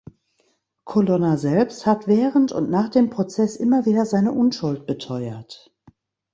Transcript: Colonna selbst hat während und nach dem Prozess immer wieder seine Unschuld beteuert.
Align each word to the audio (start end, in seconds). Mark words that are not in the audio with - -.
Colonna 0.83 1.37
selbst 1.37 1.85
hat 1.85 2.07
während 2.07 2.51
und 2.53 2.71
nach 2.71 2.89
dem 2.89 3.11
Prozess 3.11 3.55
immer 3.55 3.85
wieder 3.85 4.07
seine 4.07 4.31
Unschuld 4.31 4.87
beteuert. 4.87 5.71